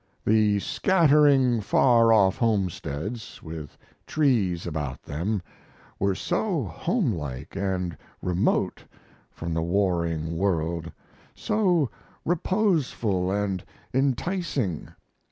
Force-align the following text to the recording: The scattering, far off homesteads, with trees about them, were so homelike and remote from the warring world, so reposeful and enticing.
The 0.25 0.57
scattering, 0.57 1.61
far 1.61 2.11
off 2.11 2.35
homesteads, 2.37 3.43
with 3.43 3.77
trees 4.07 4.65
about 4.65 5.03
them, 5.03 5.43
were 5.99 6.15
so 6.15 6.63
homelike 6.63 7.55
and 7.55 7.95
remote 8.19 8.83
from 9.29 9.53
the 9.53 9.61
warring 9.61 10.35
world, 10.37 10.91
so 11.35 11.91
reposeful 12.25 13.31
and 13.31 13.63
enticing. 13.93 14.89